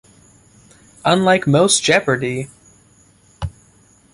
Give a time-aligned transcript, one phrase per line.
[1.05, 2.49] Unlike most Jeopardy!